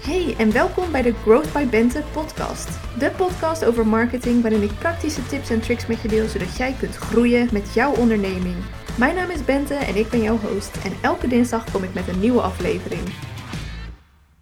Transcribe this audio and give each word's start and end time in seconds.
Hey 0.00 0.34
en 0.38 0.52
welkom 0.52 0.92
bij 0.92 1.02
de 1.02 1.12
Growth 1.12 1.52
by 1.52 1.66
Bente 1.66 2.02
podcast. 2.12 2.68
De 2.98 3.10
podcast 3.10 3.64
over 3.64 3.86
marketing 3.86 4.42
waarin 4.42 4.62
ik 4.62 4.78
praktische 4.78 5.26
tips 5.26 5.50
en 5.50 5.60
tricks 5.60 5.86
met 5.86 6.00
je 6.00 6.08
deel 6.08 6.28
zodat 6.28 6.56
jij 6.56 6.72
kunt 6.78 6.96
groeien 6.96 7.48
met 7.52 7.74
jouw 7.74 7.94
onderneming. 7.94 8.56
Mijn 8.98 9.14
naam 9.14 9.30
is 9.30 9.44
Bente 9.44 9.74
en 9.74 9.96
ik 9.96 10.10
ben 10.10 10.22
jouw 10.22 10.38
host 10.38 10.84
en 10.84 10.92
elke 11.02 11.28
dinsdag 11.28 11.70
kom 11.70 11.82
ik 11.82 11.94
met 11.94 12.08
een 12.08 12.20
nieuwe 12.20 12.40
aflevering. 12.40 13.08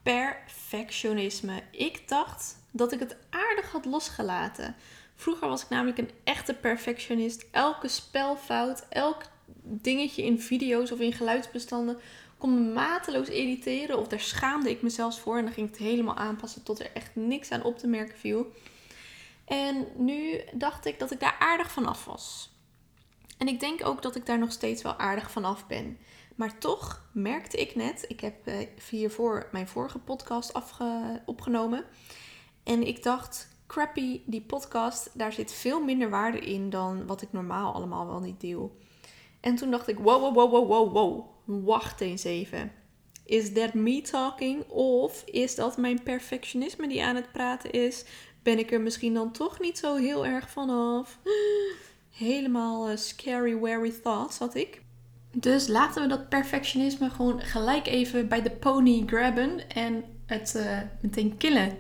Perfectionisme. 0.03 1.63
Ik 1.71 2.09
dacht 2.09 2.57
dat 2.71 2.93
ik 2.93 3.01
het 3.01 3.17
aardig 3.31 3.71
had 3.73 3.85
losgelaten. 3.85 4.75
Vroeger 5.15 5.49
was 5.49 5.63
ik 5.63 5.69
namelijk 5.69 5.99
een 5.99 6.11
echte 6.25 6.55
perfectionist. 6.55 7.47
Elke 7.51 7.89
spelfout, 7.89 8.87
elk 8.89 9.23
dingetje 9.63 10.25
in 10.25 10.41
video's 10.41 10.91
of 10.91 11.01
in 11.01 11.13
geluidsbestanden 11.13 11.99
kon 12.39 12.55
me 12.55 12.73
mateloos 12.73 13.29
irriteren. 13.29 13.99
Of 13.99 14.09
daar 14.09 14.21
schaamde 14.21 14.71
ik 14.71 14.83
mezelf 14.83 15.21
voor. 15.21 15.37
En 15.37 15.45
dan 15.45 15.53
ging 15.53 15.69
ik 15.69 15.75
het 15.75 15.83
helemaal 15.83 16.17
aanpassen 16.17 16.63
tot 16.63 16.81
er 16.81 16.91
echt 16.95 17.11
niks 17.15 17.51
aan 17.51 17.63
op 17.63 17.79
te 17.79 17.87
merken 17.87 18.19
viel. 18.19 18.53
En 19.45 19.87
nu 19.97 20.41
dacht 20.55 20.87
ik 20.87 20.99
dat 20.99 21.11
ik 21.11 21.21
daar 21.21 21.37
aardig 21.39 21.71
vanaf 21.71 22.05
was. 22.05 22.57
En 23.39 23.49
ik 23.49 23.61
denk 23.61 23.87
ook 23.87 24.03
dat 24.03 24.17
ik 24.17 24.27
daar 24.27 24.39
nog 24.39 24.53
steeds 24.53 24.83
wel 24.83 24.99
aardig 24.99 25.31
vanaf 25.31 25.67
ben. 25.67 25.99
Maar 26.35 26.59
toch 26.59 27.09
merkte 27.13 27.57
ik 27.57 27.75
net, 27.75 28.05
ik 28.09 28.21
heb 28.21 28.49
uh, 28.49 28.55
hiervoor 28.91 29.49
mijn 29.53 29.69
vorige 29.69 29.99
podcast 29.99 30.53
opgenomen. 31.25 31.85
En 32.65 32.87
ik 32.87 33.03
dacht, 33.03 33.49
crappy, 33.67 34.21
die 34.27 34.43
podcast, 34.43 35.11
daar 35.19 35.33
zit 35.33 35.53
veel 35.53 35.85
minder 35.85 36.11
waarde 36.11 36.39
in 36.39 36.71
dan 36.71 37.07
wat 37.07 37.23
ik 37.23 37.33
normaal 37.33 37.75
allemaal 37.75 38.07
wel 38.07 38.21
niet 38.21 38.41
deel. 38.41 38.77
En 39.41 39.55
toen 39.55 39.71
dacht 39.71 39.89
ik, 39.89 39.99
wow, 39.99 40.21
wow, 40.21 40.35
wow, 40.35 40.51
wow, 40.51 40.69
wow, 40.69 40.93
wow. 40.93 41.38
Wacht 41.49 42.01
eens 42.01 42.25
even. 42.25 42.73
Is 43.25 43.53
that 43.53 43.75
me 43.75 44.01
talking? 44.01 44.69
Of 44.69 45.23
is 45.25 45.55
dat 45.55 45.77
mijn 45.77 46.03
perfectionisme 46.03 46.89
die 46.89 47.05
aan 47.05 47.17
het 47.17 47.33
praten 47.33 47.71
is? 47.71 48.05
Ben 48.43 48.59
ik 48.59 48.73
er 48.73 48.81
misschien 48.81 49.15
dan 49.15 49.33
toch 49.33 49.61
niet 49.61 49.79
zo 49.79 49.97
heel 49.97 50.27
erg 50.27 50.51
vanaf? 50.51 51.19
Helemaal 52.11 52.91
uh, 52.91 52.97
scary, 52.97 53.59
wary 53.59 53.93
thoughts 54.03 54.39
had 54.39 54.55
ik. 54.55 54.83
Dus 55.33 55.67
laten 55.67 56.03
we 56.03 56.09
dat 56.09 56.29
perfectionisme 56.29 57.11
gewoon 57.11 57.41
gelijk 57.41 57.87
even 57.87 58.29
bij 58.29 58.43
de 58.43 58.51
pony 58.51 59.03
grabben 59.07 59.71
en 59.71 60.05
het 60.27 60.55
uh, 60.57 60.81
meteen 61.03 61.37
killen. 61.37 61.77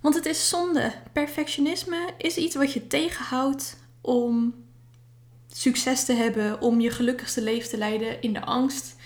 Want 0.00 0.14
het 0.14 0.26
is 0.26 0.48
zonde. 0.48 0.92
Perfectionisme 1.12 2.10
is 2.18 2.36
iets 2.36 2.54
wat 2.54 2.72
je 2.72 2.86
tegenhoudt 2.86 3.76
om 4.00 4.54
succes 5.52 6.04
te 6.04 6.12
hebben, 6.12 6.60
om 6.60 6.80
je 6.80 6.90
gelukkigste 6.90 7.42
leven 7.42 7.68
te 7.68 7.78
leiden 7.78 8.22
in 8.22 8.32
de 8.32 8.44
angst 8.44 8.96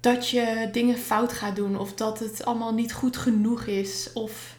dat 0.00 0.28
je 0.28 0.68
dingen 0.72 0.98
fout 0.98 1.32
gaat 1.32 1.56
doen 1.56 1.78
of 1.78 1.94
dat 1.94 2.18
het 2.18 2.44
allemaal 2.44 2.74
niet 2.74 2.92
goed 2.92 3.16
genoeg 3.16 3.66
is 3.66 4.12
of 4.12 4.56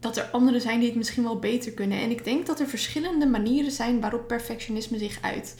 dat 0.00 0.16
er 0.16 0.24
anderen 0.24 0.60
zijn 0.60 0.78
die 0.78 0.88
het 0.88 0.96
misschien 0.96 1.22
wel 1.22 1.38
beter 1.38 1.72
kunnen. 1.72 1.98
En 1.98 2.10
ik 2.10 2.24
denk 2.24 2.46
dat 2.46 2.60
er 2.60 2.66
verschillende 2.66 3.26
manieren 3.26 3.72
zijn 3.72 4.00
waarop 4.00 4.26
perfectionisme 4.26 4.98
zich 4.98 5.18
uit. 5.20 5.56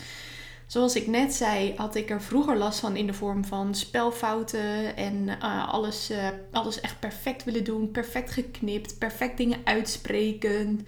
Zoals 0.66 0.96
ik 0.96 1.06
net 1.06 1.34
zei, 1.34 1.74
had 1.76 1.94
ik 1.94 2.10
er 2.10 2.22
vroeger 2.22 2.56
last 2.56 2.78
van 2.78 2.96
in 2.96 3.06
de 3.06 3.14
vorm 3.14 3.44
van 3.44 3.74
spelfouten 3.74 4.96
en 4.96 5.28
uh, 5.28 5.68
alles, 5.68 6.10
uh, 6.10 6.28
alles 6.50 6.80
echt 6.80 7.00
perfect 7.00 7.44
willen 7.44 7.64
doen, 7.64 7.90
perfect 7.90 8.30
geknipt, 8.30 8.98
perfect 8.98 9.36
dingen 9.36 9.58
uitspreken. 9.64 10.86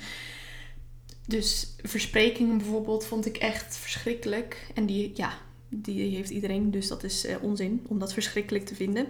Dus 1.27 1.75
versprekingen 1.83 2.59
bijvoorbeeld 2.59 3.07
vond 3.07 3.27
ik 3.27 3.37
echt 3.37 3.77
verschrikkelijk. 3.77 4.67
En 4.75 4.87
die, 4.87 5.13
ja, 5.15 5.33
die 5.69 6.17
heeft 6.17 6.31
iedereen, 6.31 6.71
dus 6.71 6.89
dat 6.89 7.05
is 7.05 7.25
uh, 7.25 7.37
onzin 7.41 7.85
om 7.89 7.99
dat 7.99 8.13
verschrikkelijk 8.13 8.67
te 8.67 8.75
vinden. 8.75 9.07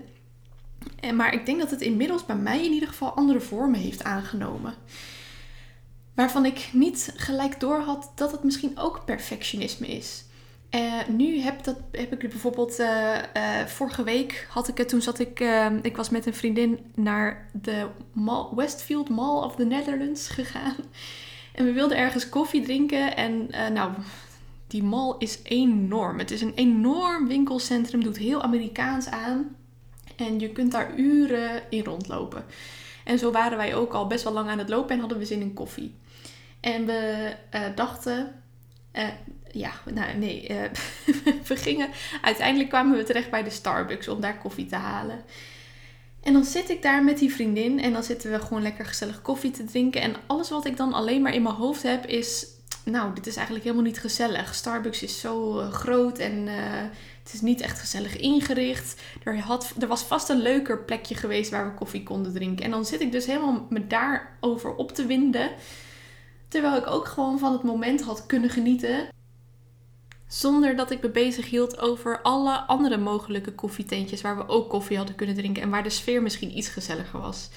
En, 1.01 1.17
maar 1.17 1.35
ik 1.35 1.47
denk 1.47 1.59
dat 1.59 1.71
het 1.71 1.81
inmiddels 1.81 2.27
bij 2.27 2.37
mij 2.37 2.65
in 2.65 2.73
ieder 2.73 2.89
geval 2.89 3.11
andere 3.13 3.41
vormen 3.41 3.81
heeft 3.81 4.05
aangenomen. 4.05 4.75
Waarvan 6.15 6.45
ik 6.45 6.69
niet 6.73 7.13
gelijk 7.17 7.61
door 7.61 7.81
had 7.81 8.13
dat 8.15 8.33
het 8.33 8.43
misschien 8.43 8.79
ook 8.79 9.05
perfectionisme 9.05 9.87
is. 9.87 10.25
Uh, 10.71 11.09
nu 11.09 11.41
heb, 11.41 11.65
dat, 11.65 11.77
heb 11.91 12.13
ik 12.13 12.31
bijvoorbeeld, 12.31 12.79
uh, 12.79 13.19
vorige 13.67 14.03
week 14.03 14.47
had 14.51 14.69
ik 14.69 14.79
het, 14.79 14.89
toen 14.89 15.03
zat 15.03 15.19
ik, 15.19 15.45
ik 15.83 15.97
was 15.97 16.11
met 16.11 16.27
een 16.27 16.35
vriendin 16.35 16.79
naar 16.95 17.51
de 17.53 17.87
Westfield 18.55 19.09
Mall 19.09 19.43
of 19.45 19.57
the 19.57 19.65
Netherlands 19.65 20.29
gegaan. 20.29 20.77
En 21.57 21.65
we 21.65 21.73
wilden 21.73 21.97
ergens 21.97 22.29
koffie 22.29 22.63
drinken. 22.63 23.17
En 23.17 23.49
uh, 23.51 23.69
nou, 23.69 23.93
die 24.67 24.83
mall 24.83 25.15
is 25.19 25.39
enorm. 25.43 26.19
Het 26.19 26.31
is 26.31 26.41
een 26.41 26.55
enorm 26.55 27.29
winkelcentrum, 27.29 28.03
doet 28.03 28.19
heel 28.19 28.43
Amerikaans 28.43 29.09
aan. 29.09 29.57
En 30.17 30.39
je 30.39 30.53
kunt 30.53 30.73
daar 30.73 30.99
uren 30.99 31.63
in 31.71 31.85
rondlopen. 31.85 32.45
En 33.05 33.19
zo 33.19 33.31
waren 33.31 33.57
wij 33.57 33.75
ook 33.75 33.93
al 33.93 34.07
best 34.07 34.25
wel 34.25 34.33
lang 34.33 34.49
aan 34.49 34.59
het 34.59 34.69
lopen 34.69 34.95
en 34.95 35.01
hadden 35.01 35.19
we 35.19 35.25
zin 35.25 35.41
in 35.41 35.55
koffie. 35.55 35.95
En 36.61 36.87
we 36.87 37.33
uh, 37.55 37.61
dachten, 37.75 38.43
uh, 38.93 39.09
ja, 39.53 39.73
nou 39.95 40.17
nee, 40.17 40.47
we 41.49 41.57
gingen, 41.57 41.89
uiteindelijk 42.23 42.69
kwamen 42.69 42.97
we 42.97 43.03
terecht 43.03 43.31
bij 43.31 43.43
de 43.43 43.51
Starbucks 43.51 44.09
om 44.09 44.21
daar 44.21 44.39
koffie 44.39 44.67
te 44.67 44.77
halen. 44.77 45.25
En 46.27 46.33
dan 46.33 46.45
zit 46.45 46.71
ik 46.71 46.83
daar 46.83 47.05
met 47.05 47.19
die 47.19 47.33
vriendin 47.33 47.81
en 47.81 47.93
dan 47.93 48.03
zitten 48.03 48.31
we 48.31 48.41
gewoon 48.41 48.63
lekker 48.63 48.87
gezellig 48.87 49.23
koffie 49.23 49.51
te 49.51 49.65
drinken. 49.65 50.01
En 50.01 50.15
alles 50.27 50.51
wat 50.51 50.65
ik 50.65 50.77
dan 50.77 50.93
alleen 50.93 51.23
maar 51.23 51.35
in 51.35 51.43
mijn 51.43 51.55
hoofd 51.55 51.83
heb 51.83 52.07
is, 52.07 52.47
nou, 52.85 53.15
dit 53.15 53.27
is 53.27 53.35
eigenlijk 53.37 53.65
helemaal 53.65 53.87
niet 53.87 54.01
gezellig. 54.01 54.55
Starbucks 54.55 55.03
is 55.03 55.21
zo 55.21 55.61
uh, 55.61 55.73
groot 55.73 56.19
en 56.19 56.47
uh, 56.47 56.55
het 57.23 57.33
is 57.33 57.41
niet 57.41 57.61
echt 57.61 57.79
gezellig 57.79 58.17
ingericht. 58.17 59.03
Er, 59.23 59.39
had, 59.39 59.75
er 59.81 59.87
was 59.87 60.03
vast 60.03 60.29
een 60.29 60.43
leuker 60.43 60.85
plekje 60.85 61.15
geweest 61.15 61.51
waar 61.51 61.65
we 61.65 61.75
koffie 61.75 62.03
konden 62.03 62.33
drinken. 62.33 62.65
En 62.65 62.71
dan 62.71 62.85
zit 62.85 63.01
ik 63.01 63.13
dus 63.13 63.27
helemaal 63.27 63.67
me 63.69 63.87
daarover 63.87 64.75
op 64.75 64.93
te 64.93 65.07
winden. 65.07 65.51
Terwijl 66.49 66.77
ik 66.77 66.87
ook 66.87 67.07
gewoon 67.07 67.39
van 67.39 67.53
het 67.53 67.63
moment 67.63 68.03
had 68.03 68.27
kunnen 68.27 68.51
genieten. 68.51 69.09
Zonder 70.27 70.77
dat 70.77 70.91
ik 70.91 71.03
me 71.03 71.09
bezig 71.09 71.51
hield 71.51 71.79
over 71.79 72.23
alle 72.23 72.57
andere 72.57 72.97
mogelijke 72.97 73.53
koffietentjes 73.53 74.21
waar 74.21 74.37
we 74.37 74.49
ook 74.49 74.71
koffie 74.71 74.97
hadden 74.97 75.15
kunnen 75.15 75.37
drinken 75.37 75.63
en 75.63 75.71
waar 75.71 75.83
de 75.83 75.91
sfeer 75.91 76.23
misschien 76.23 76.57
iets 76.57 76.69
gezelliger 76.69 77.21
was. 77.21 77.51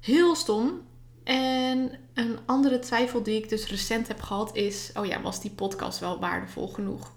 Heel 0.00 0.34
stom. 0.34 0.80
En 1.24 1.92
een 2.14 2.38
andere 2.46 2.78
twijfel 2.78 3.22
die 3.22 3.36
ik 3.36 3.48
dus 3.48 3.68
recent 3.68 4.08
heb 4.08 4.20
gehad 4.20 4.56
is: 4.56 4.90
oh 4.94 5.06
ja, 5.06 5.20
was 5.20 5.40
die 5.40 5.50
podcast 5.50 5.98
wel 5.98 6.20
waardevol 6.20 6.68
genoeg? 6.68 7.12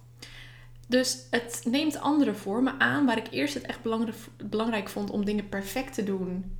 Dus 0.87 1.17
het 1.29 1.61
neemt 1.65 1.99
andere 1.99 2.33
vormen 2.33 2.79
aan. 2.79 3.05
Waar 3.05 3.17
ik 3.17 3.27
eerst 3.31 3.53
het 3.53 3.63
echt 3.63 3.79
belangrijk 4.49 4.89
vond 4.89 5.09
om 5.09 5.25
dingen 5.25 5.49
perfect 5.49 5.93
te 5.93 6.03
doen, 6.03 6.57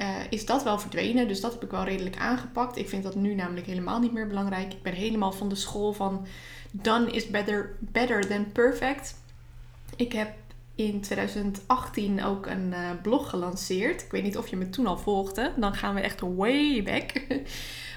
uh, 0.00 0.16
is 0.30 0.46
dat 0.46 0.62
wel 0.62 0.78
verdwenen. 0.78 1.28
Dus 1.28 1.40
dat 1.40 1.52
heb 1.52 1.62
ik 1.62 1.70
wel 1.70 1.84
redelijk 1.84 2.16
aangepakt. 2.16 2.76
Ik 2.76 2.88
vind 2.88 3.02
dat 3.02 3.14
nu 3.14 3.34
namelijk 3.34 3.66
helemaal 3.66 4.00
niet 4.00 4.12
meer 4.12 4.26
belangrijk. 4.26 4.72
Ik 4.72 4.82
ben 4.82 4.92
helemaal 4.92 5.32
van 5.32 5.48
de 5.48 5.54
school 5.54 5.92
van 5.92 6.26
done 6.70 7.10
is 7.10 7.26
better, 7.26 7.76
better 7.80 8.26
than 8.26 8.52
perfect. 8.52 9.14
Ik 9.96 10.12
heb 10.12 10.34
in 10.74 11.00
2018 11.00 12.24
ook 12.24 12.46
een 12.46 12.70
uh, 12.70 12.90
blog 13.02 13.30
gelanceerd. 13.30 14.02
Ik 14.02 14.10
weet 14.10 14.22
niet 14.22 14.36
of 14.36 14.48
je 14.48 14.56
me 14.56 14.70
toen 14.70 14.86
al 14.86 14.98
volgde. 14.98 15.52
Dan 15.56 15.74
gaan 15.74 15.94
we 15.94 16.00
echt 16.00 16.20
way 16.20 16.82
back. 16.82 17.12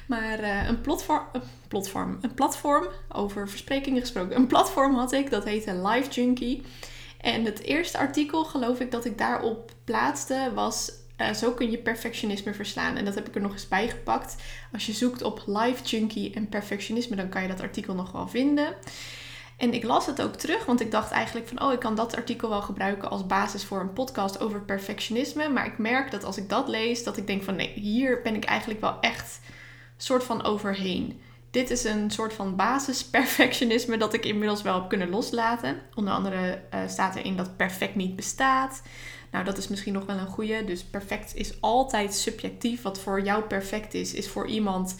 maar 0.07 0.39
uh, 0.39 0.67
een, 0.67 0.81
platform, 0.81 1.23
een 1.31 1.41
platform, 1.67 2.17
een 2.21 2.33
platform 2.33 2.87
over 3.09 3.49
versprekingen 3.49 4.01
gesproken. 4.01 4.35
Een 4.35 4.47
platform 4.47 4.95
had 4.95 5.11
ik, 5.11 5.29
dat 5.29 5.43
heette 5.43 5.87
Live 5.87 6.09
Junkie. 6.09 6.63
En 7.21 7.45
het 7.45 7.59
eerste 7.59 7.97
artikel, 7.97 8.45
geloof 8.45 8.79
ik, 8.79 8.91
dat 8.91 9.05
ik 9.05 9.17
daarop 9.17 9.71
plaatste, 9.83 10.51
was 10.53 10.91
uh, 11.21 11.33
zo 11.33 11.51
kun 11.51 11.71
je 11.71 11.77
perfectionisme 11.77 12.53
verslaan. 12.53 12.95
En 12.95 13.05
dat 13.05 13.15
heb 13.15 13.27
ik 13.27 13.35
er 13.35 13.41
nog 13.41 13.51
eens 13.51 13.67
bij 13.67 13.87
gepakt. 13.87 14.35
Als 14.73 14.85
je 14.85 14.93
zoekt 14.93 15.21
op 15.21 15.43
life 15.45 15.83
junkie 15.83 16.33
en 16.33 16.49
perfectionisme, 16.49 17.15
dan 17.15 17.29
kan 17.29 17.41
je 17.41 17.47
dat 17.47 17.61
artikel 17.61 17.95
nog 17.95 18.11
wel 18.11 18.27
vinden. 18.27 18.73
En 19.57 19.73
ik 19.73 19.83
las 19.83 20.05
het 20.05 20.21
ook 20.21 20.35
terug, 20.35 20.65
want 20.65 20.81
ik 20.81 20.91
dacht 20.91 21.11
eigenlijk 21.11 21.47
van, 21.47 21.61
oh, 21.61 21.73
ik 21.73 21.79
kan 21.79 21.95
dat 21.95 22.15
artikel 22.15 22.49
wel 22.49 22.61
gebruiken 22.61 23.09
als 23.09 23.25
basis 23.25 23.63
voor 23.63 23.79
een 23.79 23.93
podcast 23.93 24.39
over 24.39 24.61
perfectionisme. 24.61 25.49
Maar 25.49 25.65
ik 25.65 25.77
merk 25.77 26.11
dat 26.11 26.23
als 26.23 26.37
ik 26.37 26.49
dat 26.49 26.67
lees, 26.67 27.03
dat 27.03 27.17
ik 27.17 27.27
denk 27.27 27.43
van, 27.43 27.55
nee, 27.55 27.73
hier 27.73 28.21
ben 28.21 28.35
ik 28.35 28.43
eigenlijk 28.43 28.81
wel 28.81 28.99
echt 28.99 29.39
soort 29.97 30.23
van 30.23 30.43
overheen. 30.43 31.21
Dit 31.51 31.69
is 31.69 31.83
een 31.83 32.11
soort 32.11 32.33
van 32.33 32.55
basis 32.55 33.05
perfectionisme 33.05 33.97
dat 33.97 34.13
ik 34.13 34.25
inmiddels 34.25 34.61
wel 34.61 34.79
heb 34.79 34.89
kunnen 34.89 35.09
loslaten. 35.09 35.81
Onder 35.95 36.13
andere 36.13 36.61
uh, 36.73 36.79
staat 36.87 37.15
erin 37.15 37.35
dat 37.35 37.57
perfect 37.57 37.95
niet 37.95 38.15
bestaat. 38.15 38.81
Nou, 39.31 39.45
dat 39.45 39.57
is 39.57 39.67
misschien 39.67 39.93
nog 39.93 40.05
wel 40.05 40.17
een 40.17 40.27
goede. 40.27 40.65
Dus 40.65 40.83
perfect 40.83 41.35
is 41.35 41.61
altijd 41.61 42.13
subjectief. 42.13 42.81
Wat 42.81 42.99
voor 42.99 43.21
jou 43.21 43.43
perfect 43.43 43.93
is, 43.93 44.13
is 44.13 44.27
voor 44.27 44.47
iemand 44.47 44.95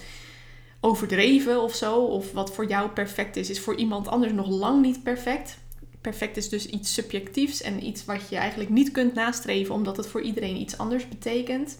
overdreven 0.79 1.61
of 1.61 1.75
zo. 1.75 2.05
Of 2.05 2.31
wat 2.31 2.53
voor 2.53 2.67
jou 2.67 2.89
perfect 2.89 3.35
is, 3.35 3.49
is 3.49 3.59
voor 3.59 3.75
iemand 3.75 4.07
anders 4.07 4.33
nog 4.33 4.47
lang 4.47 4.81
niet 4.81 5.03
perfect. 5.03 5.57
Perfect 6.01 6.37
is 6.37 6.49
dus 6.49 6.65
iets 6.65 6.93
subjectiefs 6.93 7.61
en 7.61 7.85
iets 7.85 8.05
wat 8.05 8.29
je 8.29 8.35
eigenlijk 8.35 8.69
niet 8.69 8.91
kunt 8.91 9.13
nastreven, 9.13 9.73
omdat 9.73 9.97
het 9.97 10.07
voor 10.07 10.21
iedereen 10.21 10.55
iets 10.55 10.77
anders 10.77 11.07
betekent. 11.07 11.77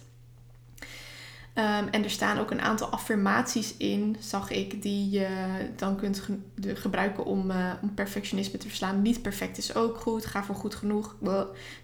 Ehm, 1.54 1.88
en 1.92 2.04
er 2.04 2.10
staan 2.10 2.38
ook 2.38 2.52
een 2.52 2.62
aantal 2.62 2.88
affirmaties 2.88 3.78
in, 3.78 4.16
zag 4.20 4.50
ik, 4.50 4.82
die 4.82 5.10
je 5.10 5.28
dan 5.76 5.96
kunt 5.96 6.22
gebruiken 6.62 7.26
om, 7.26 7.52
uh, 7.52 7.74
om 7.82 7.94
perfectionisme 7.94 8.58
te 8.58 8.68
verslaan. 8.68 9.02
Niet 9.02 9.22
perfect 9.22 9.58
is 9.58 9.76
ook 9.76 9.98
goed, 9.98 10.26
ga 10.26 10.44
voor 10.44 10.56
goed 10.56 10.76
genoeg. 10.76 11.16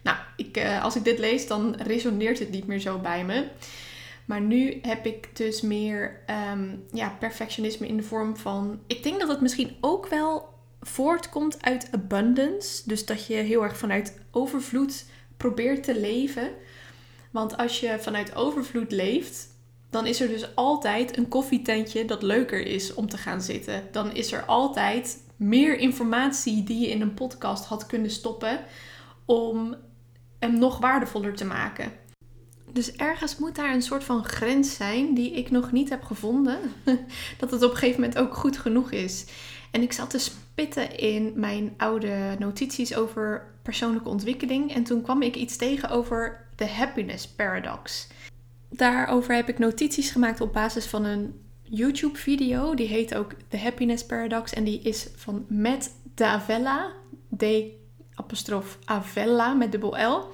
Nou, 0.01 0.17
ik, 0.35 0.57
uh, 0.57 0.83
als 0.83 0.95
ik 0.95 1.03
dit 1.03 1.19
lees, 1.19 1.47
dan 1.47 1.75
resoneert 1.75 2.39
het 2.39 2.51
niet 2.51 2.67
meer 2.67 2.79
zo 2.79 2.97
bij 2.99 3.25
me. 3.25 3.47
Maar 4.25 4.41
nu 4.41 4.79
heb 4.81 5.05
ik 5.05 5.35
dus 5.35 5.61
meer 5.61 6.19
um, 6.51 6.83
ja, 6.91 7.15
perfectionisme 7.19 7.87
in 7.87 7.97
de 7.97 8.03
vorm 8.03 8.37
van. 8.37 8.79
Ik 8.87 9.03
denk 9.03 9.19
dat 9.19 9.29
het 9.29 9.41
misschien 9.41 9.75
ook 9.81 10.07
wel 10.07 10.53
voortkomt 10.81 11.61
uit 11.61 11.87
abundance. 11.91 12.81
Dus 12.85 13.05
dat 13.05 13.25
je 13.25 13.33
heel 13.33 13.63
erg 13.63 13.77
vanuit 13.77 14.19
overvloed 14.31 15.05
probeert 15.37 15.83
te 15.83 15.99
leven. 15.99 16.49
Want 17.31 17.57
als 17.57 17.79
je 17.79 17.97
vanuit 17.99 18.35
overvloed 18.35 18.91
leeft, 18.91 19.47
dan 19.95 20.05
is 20.05 20.21
er 20.21 20.27
dus 20.27 20.55
altijd 20.55 21.17
een 21.17 21.27
koffietentje 21.27 22.05
dat 22.05 22.21
leuker 22.21 22.65
is 22.65 22.93
om 22.93 23.09
te 23.09 23.17
gaan 23.17 23.41
zitten. 23.41 23.83
Dan 23.91 24.13
is 24.13 24.31
er 24.31 24.45
altijd 24.45 25.23
meer 25.35 25.77
informatie 25.77 26.63
die 26.63 26.79
je 26.79 26.89
in 26.89 27.01
een 27.01 27.13
podcast 27.13 27.65
had 27.65 27.85
kunnen 27.85 28.11
stoppen 28.11 28.59
om 29.25 29.75
hem 30.39 30.59
nog 30.59 30.77
waardevoller 30.77 31.35
te 31.35 31.45
maken. 31.45 31.91
Dus 32.71 32.91
ergens 32.91 33.37
moet 33.37 33.55
daar 33.55 33.73
een 33.73 33.81
soort 33.81 34.03
van 34.03 34.23
grens 34.23 34.75
zijn 34.75 35.13
die 35.13 35.31
ik 35.31 35.51
nog 35.51 35.71
niet 35.71 35.89
heb 35.89 36.03
gevonden. 36.03 36.59
dat 37.39 37.51
het 37.51 37.63
op 37.63 37.71
een 37.71 37.77
gegeven 37.77 38.01
moment 38.01 38.19
ook 38.19 38.33
goed 38.33 38.57
genoeg 38.57 38.91
is. 38.91 39.25
En 39.71 39.81
ik 39.81 39.93
zat 39.93 40.09
te 40.09 40.19
spitten 40.19 40.97
in 40.97 41.33
mijn 41.35 41.73
oude 41.77 42.35
notities 42.39 42.95
over 42.95 43.47
persoonlijke 43.61 44.09
ontwikkeling. 44.09 44.73
En 44.73 44.83
toen 44.83 45.01
kwam 45.01 45.21
ik 45.21 45.35
iets 45.35 45.55
tegen 45.55 45.89
over 45.89 46.47
de 46.55 46.67
happiness 46.67 47.27
paradox. 47.27 48.07
Daarover 48.75 49.35
heb 49.35 49.49
ik 49.49 49.59
notities 49.59 50.09
gemaakt 50.09 50.41
op 50.41 50.53
basis 50.53 50.85
van 50.85 51.05
een 51.05 51.39
YouTube-video. 51.61 52.73
Die 52.73 52.87
heet 52.87 53.15
ook 53.15 53.33
The 53.47 53.57
Happiness 53.57 54.05
Paradox. 54.05 54.53
En 54.53 54.63
die 54.63 54.81
is 54.81 55.07
van 55.15 55.45
Matt 55.49 55.91
Davella. 56.15 56.91
D 57.37 57.43
apostrof 58.13 58.77
Avella 58.85 59.53
met 59.53 59.71
dubbel 59.71 59.97
L. 59.97 60.33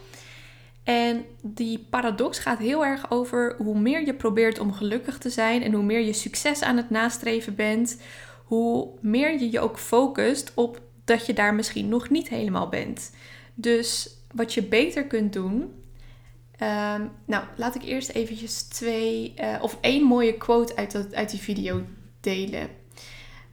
En 0.83 1.25
die 1.41 1.87
paradox 1.89 2.39
gaat 2.39 2.59
heel 2.59 2.85
erg 2.85 3.11
over 3.11 3.55
hoe 3.57 3.79
meer 3.79 4.05
je 4.05 4.13
probeert 4.13 4.59
om 4.59 4.73
gelukkig 4.73 5.17
te 5.17 5.29
zijn 5.29 5.63
en 5.63 5.73
hoe 5.73 5.83
meer 5.83 5.99
je 5.99 6.13
succes 6.13 6.61
aan 6.61 6.77
het 6.77 6.89
nastreven 6.89 7.55
bent, 7.55 8.01
hoe 8.43 8.89
meer 9.01 9.39
je 9.39 9.51
je 9.51 9.59
ook 9.59 9.79
focust 9.79 10.51
op 10.55 10.81
dat 11.05 11.25
je 11.25 11.33
daar 11.33 11.53
misschien 11.53 11.89
nog 11.89 12.09
niet 12.09 12.29
helemaal 12.29 12.69
bent. 12.69 13.15
Dus 13.53 14.17
wat 14.33 14.53
je 14.53 14.63
beter 14.63 15.05
kunt 15.05 15.33
doen. 15.33 15.73
Ehm, 16.61 17.07
nou, 17.25 17.43
laat 17.55 17.75
ik 17.75 17.83
eerst 17.83 18.09
eventjes 18.09 18.63
twee 18.63 19.33
uh, 19.39 19.57
of 19.61 19.77
één 19.81 20.03
mooie 20.03 20.33
quote 20.37 20.75
uit, 20.75 21.15
uit 21.15 21.29
die 21.29 21.39
video 21.39 21.83
delen. 22.19 22.69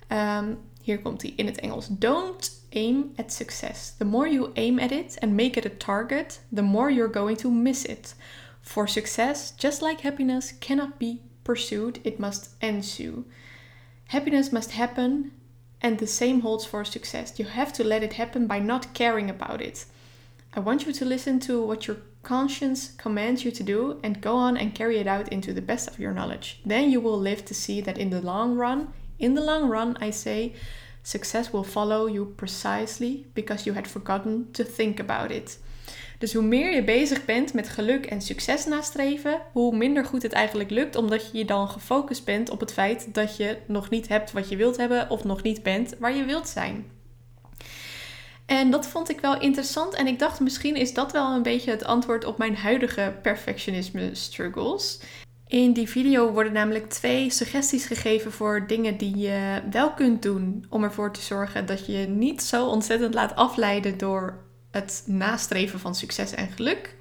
Um, 0.08 0.58
hier 0.82 1.00
komt 1.00 1.20
die 1.20 1.32
in 1.36 1.46
het 1.46 1.60
Engels. 1.60 1.86
Don't 1.90 2.62
aim 2.72 3.12
at 3.16 3.32
success. 3.32 3.94
The 3.96 4.04
more 4.04 4.32
you 4.32 4.50
aim 4.54 4.78
at 4.78 4.90
it 4.90 5.18
and 5.20 5.32
make 5.32 5.58
it 5.58 5.66
a 5.66 5.76
target, 5.76 6.40
the 6.54 6.62
more 6.62 6.92
you're 6.92 7.12
going 7.12 7.38
to 7.38 7.50
miss 7.50 7.84
it. 7.84 8.14
For 8.60 8.88
success, 8.88 9.54
just 9.56 9.80
like 9.80 10.02
happiness, 10.02 10.58
cannot 10.58 10.98
be 10.98 11.20
pursued, 11.42 12.00
it 12.02 12.18
must 12.18 12.50
ensue. 12.60 13.24
Happiness 14.04 14.50
must 14.50 14.70
happen, 14.70 15.32
and 15.80 15.98
the 15.98 16.06
same 16.06 16.40
holds 16.40 16.66
for 16.66 16.84
success. 16.84 17.38
You 17.38 17.46
have 17.46 17.72
to 17.72 17.84
let 17.84 18.02
it 18.02 18.12
happen 18.12 18.46
by 18.46 18.58
not 18.58 18.92
caring 18.92 19.30
about 19.30 19.60
it. 19.60 19.86
I 20.56 20.60
want 20.60 20.86
you 20.86 20.92
to 20.92 21.04
listen 21.04 21.38
to 21.40 21.62
what 21.66 21.86
your 21.86 21.98
conscience 22.22 22.92
commands 22.96 23.44
you 23.44 23.50
to 23.50 23.62
do 23.62 23.98
and 24.02 24.20
go 24.20 24.36
on 24.36 24.56
and 24.56 24.74
carry 24.74 24.98
it 24.98 25.06
out 25.06 25.28
into 25.28 25.52
the 25.52 25.62
best 25.62 25.88
of 25.88 25.98
your 25.98 26.12
knowledge. 26.12 26.60
Then 26.64 26.90
you 26.90 27.00
will 27.00 27.20
live 27.20 27.44
to 27.44 27.54
see 27.54 27.82
that 27.82 27.98
in 27.98 28.10
the 28.10 28.20
long 28.20 28.56
run, 28.56 28.88
in 29.18 29.34
the 29.34 29.44
long 29.44 29.68
run, 29.68 29.96
I 30.00 30.10
say, 30.10 30.54
Success 31.02 31.52
will 31.52 31.64
follow 31.64 32.06
you 32.06 32.34
precisely 32.36 33.26
because 33.34 33.64
you 33.64 33.74
had 33.74 33.86
forgotten 33.86 34.48
to 34.52 34.64
think 34.64 35.00
about 35.00 35.30
it. 35.30 35.58
Dus 36.18 36.32
hoe 36.32 36.42
meer 36.42 36.74
je 36.74 36.84
bezig 36.84 37.24
bent 37.24 37.54
met 37.54 37.68
geluk 37.68 38.06
en 38.06 38.20
succes 38.20 38.66
nastreven, 38.66 39.40
hoe 39.52 39.76
minder 39.76 40.04
goed 40.04 40.22
het 40.22 40.32
eigenlijk 40.32 40.70
lukt, 40.70 40.96
omdat 40.96 41.30
je 41.32 41.44
dan 41.44 41.68
gefocust 41.68 42.24
bent 42.24 42.50
op 42.50 42.60
het 42.60 42.72
feit 42.72 43.14
dat 43.14 43.36
je 43.36 43.56
nog 43.66 43.90
niet 43.90 44.08
hebt 44.08 44.32
wat 44.32 44.48
je 44.48 44.56
wilt 44.56 44.76
hebben 44.76 45.10
of 45.10 45.24
nog 45.24 45.42
niet 45.42 45.62
bent 45.62 45.94
waar 45.98 46.16
je 46.16 46.24
wilt 46.24 46.48
zijn. 46.48 46.97
En 48.48 48.70
dat 48.70 48.86
vond 48.86 49.10
ik 49.10 49.20
wel 49.20 49.40
interessant 49.40 49.94
en 49.94 50.06
ik 50.06 50.18
dacht 50.18 50.40
misschien 50.40 50.76
is 50.76 50.94
dat 50.94 51.12
wel 51.12 51.34
een 51.34 51.42
beetje 51.42 51.70
het 51.70 51.84
antwoord 51.84 52.24
op 52.24 52.38
mijn 52.38 52.56
huidige 52.56 53.14
perfectionisme 53.22 54.14
struggles. 54.14 55.00
In 55.46 55.72
die 55.72 55.88
video 55.88 56.32
worden 56.32 56.52
namelijk 56.52 56.88
twee 56.88 57.30
suggesties 57.30 57.86
gegeven 57.86 58.32
voor 58.32 58.66
dingen 58.66 58.96
die 58.96 59.16
je 59.16 59.62
wel 59.70 59.92
kunt 59.92 60.22
doen 60.22 60.66
om 60.68 60.84
ervoor 60.84 61.12
te 61.12 61.20
zorgen 61.20 61.66
dat 61.66 61.86
je 61.86 62.06
niet 62.08 62.42
zo 62.42 62.66
ontzettend 62.66 63.14
laat 63.14 63.34
afleiden 63.34 63.98
door 63.98 64.44
het 64.70 65.02
nastreven 65.06 65.80
van 65.80 65.94
succes 65.94 66.34
en 66.34 66.48
geluk. 66.48 66.96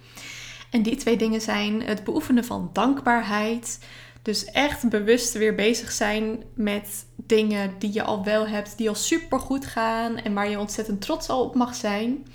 En 0.71 0.81
die 0.81 0.95
twee 0.95 1.17
dingen 1.17 1.41
zijn 1.41 1.81
het 1.81 2.03
beoefenen 2.03 2.45
van 2.45 2.69
dankbaarheid. 2.73 3.79
Dus 4.21 4.45
echt 4.45 4.89
bewust 4.89 5.33
weer 5.33 5.55
bezig 5.55 5.91
zijn 5.91 6.43
met 6.55 7.05
dingen 7.27 7.75
die 7.79 7.93
je 7.93 8.03
al 8.03 8.23
wel 8.23 8.47
hebt, 8.47 8.77
die 8.77 8.89
al 8.89 8.95
super 8.95 9.39
goed 9.39 9.65
gaan 9.65 10.17
en 10.17 10.33
waar 10.33 10.49
je 10.49 10.59
ontzettend 10.59 11.01
trots 11.01 11.29
al 11.29 11.43
op 11.43 11.55
mag 11.55 11.75
zijn. 11.75 12.25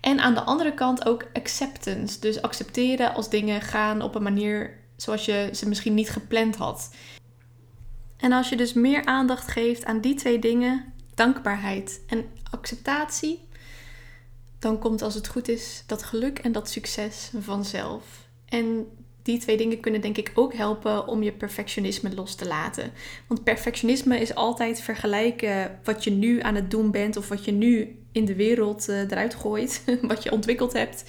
En 0.00 0.20
aan 0.20 0.34
de 0.34 0.42
andere 0.42 0.74
kant 0.74 1.06
ook 1.06 1.26
acceptance. 1.32 2.20
Dus 2.20 2.42
accepteren 2.42 3.14
als 3.14 3.28
dingen 3.28 3.60
gaan 3.60 4.02
op 4.02 4.14
een 4.14 4.22
manier 4.22 4.82
zoals 4.96 5.24
je 5.24 5.50
ze 5.52 5.68
misschien 5.68 5.94
niet 5.94 6.10
gepland 6.10 6.56
had. 6.56 6.90
En 8.16 8.32
als 8.32 8.48
je 8.48 8.56
dus 8.56 8.72
meer 8.72 9.04
aandacht 9.04 9.50
geeft 9.50 9.84
aan 9.84 10.00
die 10.00 10.14
twee 10.14 10.38
dingen, 10.38 10.92
dankbaarheid 11.14 12.00
en 12.06 12.24
acceptatie, 12.50 13.48
dan 14.58 14.78
komt 14.78 15.02
als 15.02 15.14
het 15.14 15.28
goed 15.28 15.48
is 15.48 15.82
dat 15.86 16.02
geluk 16.02 16.38
en 16.38 16.52
dat 16.52 16.70
succes 16.70 17.30
vanzelf. 17.40 18.04
En 18.44 18.86
die 19.24 19.38
twee 19.38 19.56
dingen 19.56 19.80
kunnen 19.80 20.00
denk 20.00 20.16
ik 20.16 20.30
ook 20.34 20.54
helpen 20.54 21.06
om 21.06 21.22
je 21.22 21.32
perfectionisme 21.32 22.14
los 22.14 22.34
te 22.34 22.46
laten. 22.46 22.92
Want 23.26 23.44
perfectionisme 23.44 24.20
is 24.20 24.34
altijd 24.34 24.80
vergelijken 24.80 25.78
wat 25.84 26.04
je 26.04 26.10
nu 26.10 26.40
aan 26.40 26.54
het 26.54 26.70
doen 26.70 26.90
bent 26.90 27.16
of 27.16 27.28
wat 27.28 27.44
je 27.44 27.52
nu 27.52 27.98
in 28.12 28.24
de 28.24 28.34
wereld 28.34 28.88
uh, 28.88 29.00
eruit 29.00 29.34
gooit, 29.34 29.84
wat 30.02 30.22
je 30.22 30.32
ontwikkeld 30.32 30.72
hebt, 30.72 31.04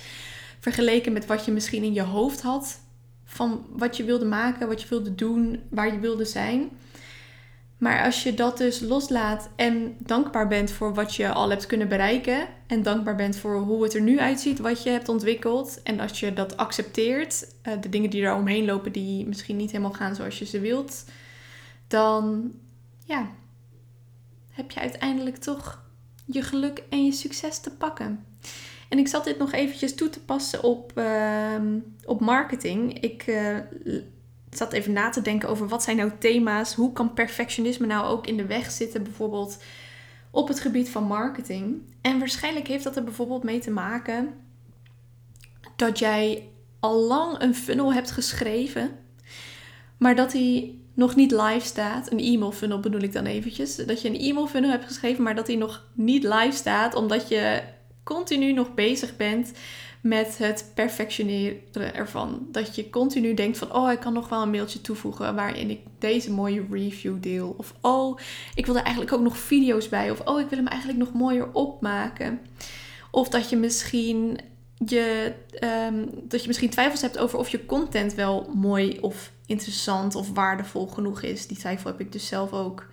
vergeleken 0.59 1.13
met 1.13 1.25
wat 1.25 1.45
je 1.45 1.51
misschien 1.51 1.83
in 1.83 1.93
je 1.93 2.01
hoofd 2.01 2.41
had 2.41 2.79
van 3.25 3.65
wat 3.69 3.97
je 3.97 4.03
wilde 4.03 4.25
maken, 4.25 4.67
wat 4.67 4.81
je 4.81 4.87
wilde 4.87 5.15
doen, 5.15 5.61
waar 5.69 5.93
je 5.93 5.99
wilde 5.99 6.25
zijn. 6.25 6.69
Maar 7.77 8.03
als 8.03 8.23
je 8.23 8.33
dat 8.33 8.57
dus 8.57 8.79
loslaat 8.79 9.49
en 9.55 9.95
dankbaar 9.99 10.47
bent 10.47 10.71
voor 10.71 10.93
wat 10.93 11.15
je 11.15 11.33
al 11.33 11.49
hebt 11.49 11.65
kunnen 11.65 11.87
bereiken 11.87 12.47
en 12.67 12.83
dankbaar 12.83 13.15
bent 13.15 13.35
voor 13.37 13.59
hoe 13.59 13.83
het 13.83 13.93
er 13.93 14.01
nu 14.01 14.19
uitziet, 14.19 14.59
wat 14.59 14.83
je 14.83 14.89
hebt 14.89 15.09
ontwikkeld, 15.09 15.83
en 15.83 15.99
als 15.99 16.19
je 16.19 16.33
dat 16.33 16.57
accepteert, 16.57 17.47
eh, 17.61 17.73
de 17.81 17.89
dingen 17.89 18.09
die 18.09 18.23
er 18.23 18.35
omheen 18.35 18.65
lopen 18.65 18.91
die 18.91 19.27
misschien 19.27 19.57
niet 19.57 19.71
helemaal 19.71 19.93
gaan 19.93 20.15
zoals 20.15 20.39
je 20.39 20.45
ze 20.45 20.59
wilt, 20.59 21.05
dan 21.87 22.51
ja, 23.05 23.29
heb 24.49 24.71
je 24.71 24.79
uiteindelijk 24.79 25.37
toch 25.37 25.83
je 26.25 26.41
geluk 26.41 26.83
en 26.89 27.05
je 27.05 27.11
succes 27.11 27.59
te 27.59 27.71
pakken. 27.71 28.25
En 28.89 28.97
ik 28.97 29.07
zat 29.07 29.23
dit 29.23 29.37
nog 29.37 29.51
eventjes 29.51 29.95
toe 29.95 30.09
te 30.09 30.19
passen 30.19 30.63
op, 30.63 30.91
ehm, 30.97 31.79
op 32.05 32.19
marketing. 32.19 32.99
Ik 32.99 33.27
uh, 33.27 33.57
zat 34.57 34.73
even 34.73 34.93
na 34.93 35.09
te 35.09 35.21
denken 35.21 35.49
over 35.49 35.67
wat 35.67 35.83
zijn 35.83 35.97
nou 35.97 36.11
thema's. 36.19 36.73
Hoe 36.73 36.93
kan 36.93 37.13
perfectionisme 37.13 37.85
nou 37.85 38.05
ook 38.05 38.27
in 38.27 38.37
de 38.37 38.45
weg 38.45 38.71
zitten, 38.71 39.03
bijvoorbeeld 39.03 39.63
op 40.31 40.47
het 40.47 40.59
gebied 40.59 40.89
van 40.89 41.03
marketing. 41.03 41.81
En 42.01 42.19
waarschijnlijk 42.19 42.67
heeft 42.67 42.83
dat 42.83 42.95
er 42.95 43.03
bijvoorbeeld 43.03 43.43
mee 43.43 43.59
te 43.59 43.71
maken 43.71 44.33
dat 45.75 45.99
jij 45.99 46.49
al 46.79 47.01
lang 47.01 47.41
een 47.41 47.55
funnel 47.55 47.93
hebt 47.93 48.11
geschreven, 48.11 48.91
maar 49.97 50.15
dat 50.15 50.31
die 50.31 50.83
nog 50.93 51.15
niet 51.15 51.31
live 51.31 51.65
staat. 51.65 52.11
Een 52.11 52.19
e-mail 52.19 52.51
funnel 52.51 52.79
bedoel 52.79 53.01
ik 53.01 53.13
dan 53.13 53.25
eventjes. 53.25 53.75
Dat 53.75 54.01
je 54.01 54.09
een 54.09 54.19
e-mail 54.19 54.47
funnel 54.47 54.69
hebt 54.69 54.85
geschreven, 54.85 55.23
maar 55.23 55.35
dat 55.35 55.45
die 55.45 55.57
nog 55.57 55.85
niet 55.93 56.23
live 56.23 56.55
staat, 56.55 56.95
omdat 56.95 57.27
je 57.27 57.61
continu 58.03 58.53
nog 58.53 58.73
bezig 58.73 59.15
bent 59.15 59.51
met 60.05 60.37
het 60.37 60.71
perfectioneren 60.73 61.95
ervan. 61.95 62.47
Dat 62.51 62.75
je 62.75 62.89
continu 62.89 63.33
denkt 63.33 63.57
van, 63.57 63.73
oh, 63.73 63.91
ik 63.91 63.99
kan 63.99 64.13
nog 64.13 64.29
wel 64.29 64.41
een 64.41 64.49
mailtje 64.49 64.81
toevoegen 64.81 65.35
waarin 65.35 65.69
ik 65.69 65.79
deze 65.99 66.31
mooie 66.31 66.65
review 66.71 67.21
deel. 67.21 67.55
Of, 67.57 67.73
oh, 67.81 68.19
ik 68.55 68.65
wil 68.65 68.75
er 68.75 68.83
eigenlijk 68.83 69.13
ook 69.13 69.21
nog 69.21 69.37
video's 69.37 69.89
bij. 69.89 70.11
Of, 70.11 70.19
oh, 70.19 70.39
ik 70.39 70.49
wil 70.49 70.57
hem 70.57 70.67
eigenlijk 70.67 70.99
nog 70.99 71.13
mooier 71.13 71.51
opmaken. 71.53 72.39
Of 73.11 73.29
dat 73.29 73.49
je 73.49 73.55
misschien 73.55 74.39
je, 74.85 75.33
um, 75.87 76.09
dat 76.23 76.41
je 76.41 76.47
misschien 76.47 76.69
twijfels 76.69 77.01
hebt 77.01 77.17
over 77.17 77.39
of 77.39 77.49
je 77.49 77.65
content 77.65 78.13
wel 78.13 78.49
mooi 78.53 78.97
of 79.01 79.31
interessant 79.45 80.15
of 80.15 80.33
waardevol 80.33 80.87
genoeg 80.87 81.21
is. 81.21 81.47
Die 81.47 81.57
twijfel 81.57 81.89
heb 81.89 81.99
ik 81.99 82.11
dus 82.11 82.27
zelf 82.27 82.53
ook. 82.53 82.87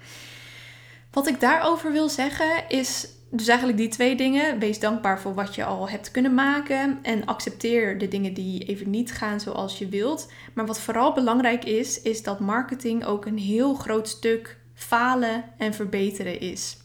Wat 1.13 1.27
ik 1.27 1.41
daarover 1.41 1.93
wil 1.93 2.09
zeggen 2.09 2.69
is 2.69 3.09
dus 3.31 3.49
eigenlijk 3.49 3.79
die 3.79 3.89
twee 3.89 4.17
dingen. 4.17 4.59
Wees 4.59 4.81
dankbaar 4.81 5.21
voor 5.21 5.35
wat 5.35 5.55
je 5.55 5.65
al 5.65 5.89
hebt 5.89 6.11
kunnen 6.11 6.35
maken. 6.35 6.99
En 7.03 7.25
accepteer 7.25 7.99
de 7.99 8.09
dingen 8.09 8.35
die 8.35 8.65
even 8.65 8.91
niet 8.91 9.13
gaan 9.13 9.41
zoals 9.41 9.79
je 9.79 9.89
wilt. 9.89 10.33
Maar 10.55 10.67
wat 10.67 10.81
vooral 10.81 11.13
belangrijk 11.13 11.65
is, 11.65 12.03
is 12.03 12.23
dat 12.23 12.41
marketing 12.41 13.05
ook 13.05 13.27
een 13.27 13.39
heel 13.39 13.75
groot 13.75 14.09
stuk 14.09 14.59
falen 14.75 15.45
en 15.59 15.75
verbeteren 15.75 16.41
is. 16.41 16.77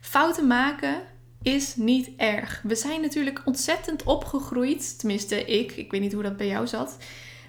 Fouten 0.00 0.46
maken 0.46 1.02
is 1.42 1.76
niet 1.76 2.10
erg. 2.16 2.60
We 2.62 2.74
zijn 2.74 3.00
natuurlijk 3.00 3.42
ontzettend 3.44 4.02
opgegroeid, 4.02 4.98
tenminste 4.98 5.44
ik, 5.44 5.72
ik 5.72 5.90
weet 5.90 6.00
niet 6.00 6.12
hoe 6.12 6.22
dat 6.22 6.36
bij 6.36 6.46
jou 6.46 6.66
zat, 6.66 6.96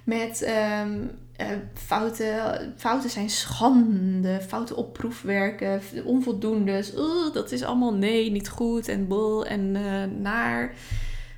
met 0.03 0.47
um, 0.81 1.11
uh, 1.41 1.57
fouten. 1.73 2.73
Fouten 2.77 3.09
zijn 3.09 3.29
schande, 3.29 4.41
fouten 4.47 4.75
op 4.75 4.93
proefwerken, 4.93 5.81
onvoldoendes. 6.05 6.93
Uh, 6.93 7.33
dat 7.33 7.51
is 7.51 7.63
allemaal 7.63 7.93
nee, 7.93 8.31
niet 8.31 8.49
goed 8.49 8.87
en 8.87 9.07
bol 9.07 9.45
en 9.45 9.75
uh, 9.75 10.03
naar. 10.19 10.73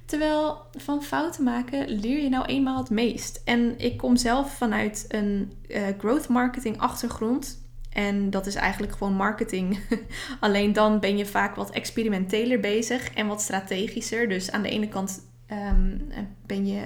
Terwijl 0.05 0.57
van 0.71 1.03
fouten 1.03 1.43
maken 1.43 1.89
leer 1.89 2.23
je 2.23 2.29
nou 2.29 2.45
eenmaal 2.45 2.77
het 2.77 2.89
meest. 2.89 3.41
En 3.45 3.79
ik 3.79 3.97
kom 3.97 4.15
zelf 4.15 4.53
vanuit 4.53 5.05
een 5.07 5.53
uh, 5.67 5.81
growth 5.97 6.27
marketing 6.27 6.77
achtergrond. 6.77 7.61
En 7.89 8.29
dat 8.29 8.45
is 8.45 8.55
eigenlijk 8.55 8.93
gewoon 8.93 9.13
marketing. 9.13 9.79
Alleen 10.39 10.73
dan 10.73 10.99
ben 10.99 11.17
je 11.17 11.25
vaak 11.25 11.55
wat 11.55 11.69
experimenteler 11.69 12.59
bezig 12.59 13.13
en 13.13 13.27
wat 13.27 13.41
strategischer. 13.41 14.29
Dus 14.29 14.51
aan 14.51 14.61
de 14.61 14.69
ene 14.69 14.87
kant 14.87 15.31
um, 15.51 16.07
ben 16.45 16.67
je 16.67 16.81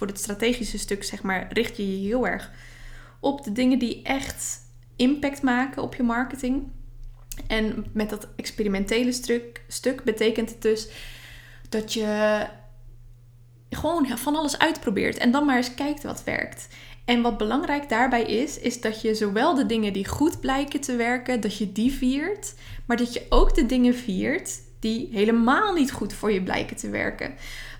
voor 0.00 0.08
het 0.08 0.18
strategische 0.18 0.78
stuk, 0.78 1.04
zeg 1.04 1.22
maar, 1.22 1.52
richt 1.52 1.76
je 1.76 2.00
je 2.00 2.06
heel 2.06 2.26
erg 2.26 2.50
op 3.20 3.44
de 3.44 3.52
dingen 3.52 3.78
die 3.78 4.02
echt 4.02 4.58
impact 4.96 5.42
maken 5.42 5.82
op 5.82 5.94
je 5.94 6.02
marketing. 6.02 6.62
En 7.46 7.86
met 7.92 8.10
dat 8.10 8.28
experimentele 8.36 9.12
stuk, 9.12 9.62
stuk 9.68 10.04
betekent 10.04 10.50
het 10.50 10.62
dus 10.62 10.88
dat 11.68 11.92
je 11.92 12.46
gewoon 13.70 14.18
van 14.18 14.36
alles 14.36 14.58
uitprobeert 14.58 15.18
en 15.18 15.30
dan 15.30 15.44
maar 15.44 15.56
eens 15.56 15.74
kijkt 15.74 16.02
wat 16.02 16.24
werkt. 16.24 16.68
En 17.04 17.22
wat 17.22 17.38
belangrijk 17.38 17.88
daarbij 17.88 18.22
is, 18.22 18.58
is 18.58 18.80
dat 18.80 19.00
je 19.00 19.14
zowel 19.14 19.54
de 19.54 19.66
dingen 19.66 19.92
die 19.92 20.08
goed 20.08 20.40
blijken 20.40 20.80
te 20.80 20.96
werken, 20.96 21.40
dat 21.40 21.56
je 21.56 21.72
die 21.72 21.92
viert, 21.92 22.54
maar 22.86 22.96
dat 22.96 23.12
je 23.12 23.26
ook 23.28 23.54
de 23.54 23.66
dingen 23.66 23.94
viert 23.94 24.60
die 24.78 25.08
helemaal 25.12 25.72
niet 25.74 25.92
goed 25.92 26.12
voor 26.12 26.32
je 26.32 26.42
blijken 26.42 26.76
te 26.76 26.90
werken. 26.90 27.34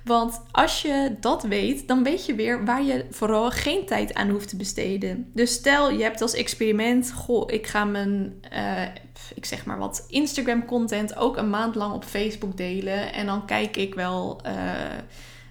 Want 0.04 0.42
als 0.50 0.83
je 0.83 1.16
dat 1.21 1.42
weet, 1.42 1.88
dan 1.88 2.02
weet 2.02 2.26
je 2.26 2.35
weer 2.35 2.64
waar 2.64 2.83
je 2.83 3.07
vooral 3.11 3.50
geen 3.50 3.87
tijd 3.87 4.14
aan 4.14 4.28
hoeft 4.28 4.49
te 4.49 4.57
besteden. 4.57 5.30
Dus 5.35 5.52
stel 5.52 5.90
je 5.90 6.02
hebt 6.02 6.23
als 6.23 6.35
experiment, 6.35 7.12
goh, 7.12 7.52
ik 7.52 7.66
ga 7.66 7.85
mijn, 7.85 8.42
uh, 8.52 8.83
ik 9.35 9.45
zeg 9.45 9.64
maar 9.64 9.78
wat, 9.78 10.04
Instagram 10.09 10.64
content 10.64 11.16
ook 11.16 11.37
een 11.37 11.50
maand 11.50 11.75
lang 11.75 11.95
op 11.95 12.04
Facebook 12.04 12.57
delen. 12.57 13.12
En 13.12 13.26
dan 13.26 13.47
kijk 13.47 13.76
ik 13.76 13.95
wel, 13.95 14.40
uh, 14.47 14.52